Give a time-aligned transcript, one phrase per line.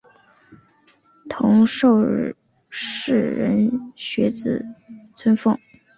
[1.29, 2.01] 同受
[2.71, 4.65] 士人学子
[5.15, 5.55] 尊奉。